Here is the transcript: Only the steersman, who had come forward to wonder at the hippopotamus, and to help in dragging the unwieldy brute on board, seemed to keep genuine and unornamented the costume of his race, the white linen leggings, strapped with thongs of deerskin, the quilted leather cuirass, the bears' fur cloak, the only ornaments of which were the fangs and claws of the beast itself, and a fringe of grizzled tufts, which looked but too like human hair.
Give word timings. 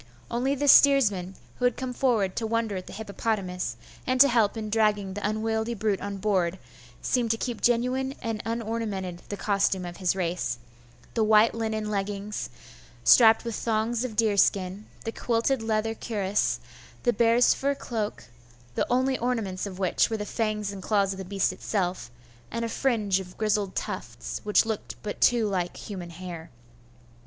Only 0.31 0.55
the 0.55 0.67
steersman, 0.67 1.35
who 1.59 1.65
had 1.65 1.77
come 1.77 1.93
forward 1.93 2.35
to 2.37 2.47
wonder 2.47 2.75
at 2.75 2.87
the 2.87 2.93
hippopotamus, 2.93 3.77
and 4.07 4.19
to 4.19 4.27
help 4.29 4.57
in 4.57 4.71
dragging 4.71 5.13
the 5.13 5.23
unwieldy 5.29 5.75
brute 5.75 6.01
on 6.01 6.17
board, 6.17 6.57
seemed 7.03 7.29
to 7.29 7.37
keep 7.37 7.61
genuine 7.61 8.15
and 8.19 8.41
unornamented 8.43 9.21
the 9.29 9.37
costume 9.37 9.85
of 9.85 9.97
his 9.97 10.15
race, 10.15 10.57
the 11.13 11.23
white 11.23 11.53
linen 11.53 11.91
leggings, 11.91 12.49
strapped 13.03 13.43
with 13.45 13.53
thongs 13.53 14.03
of 14.03 14.15
deerskin, 14.15 14.87
the 15.03 15.11
quilted 15.11 15.61
leather 15.61 15.93
cuirass, 15.93 16.59
the 17.03 17.13
bears' 17.13 17.53
fur 17.53 17.75
cloak, 17.75 18.23
the 18.73 18.87
only 18.91 19.19
ornaments 19.19 19.67
of 19.67 19.77
which 19.77 20.09
were 20.09 20.17
the 20.17 20.25
fangs 20.25 20.71
and 20.71 20.81
claws 20.81 21.13
of 21.13 21.19
the 21.19 21.23
beast 21.25 21.53
itself, 21.53 22.09
and 22.49 22.65
a 22.65 22.69
fringe 22.69 23.19
of 23.19 23.37
grizzled 23.37 23.75
tufts, 23.75 24.41
which 24.43 24.65
looked 24.65 24.95
but 25.03 25.21
too 25.21 25.47
like 25.47 25.77
human 25.77 26.09
hair. 26.09 26.49